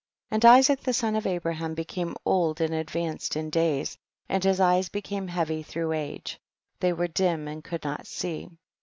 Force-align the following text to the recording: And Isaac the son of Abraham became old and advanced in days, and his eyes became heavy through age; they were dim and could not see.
And 0.31 0.43
Isaac 0.43 0.81
the 0.81 0.93
son 0.95 1.15
of 1.15 1.27
Abraham 1.27 1.75
became 1.75 2.15
old 2.25 2.59
and 2.59 2.73
advanced 2.73 3.35
in 3.35 3.51
days, 3.51 3.99
and 4.27 4.43
his 4.43 4.59
eyes 4.59 4.89
became 4.89 5.27
heavy 5.27 5.61
through 5.61 5.91
age; 5.91 6.39
they 6.79 6.91
were 6.91 7.07
dim 7.07 7.47
and 7.47 7.63
could 7.63 7.83
not 7.83 8.07
see. 8.07 8.49